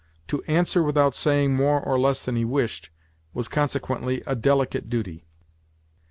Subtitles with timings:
[0.29, 2.89] To answer without saying more or less than he wished,
[3.35, 5.27] was consequently a delicate duty.